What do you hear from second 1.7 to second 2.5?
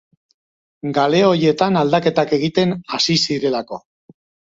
aldaketak